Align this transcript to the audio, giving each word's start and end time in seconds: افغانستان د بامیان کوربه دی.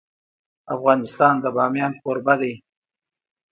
افغانستان 0.75 1.33
د 1.43 1.45
بامیان 1.55 1.93
کوربه 2.03 2.35
دی. 2.41 2.53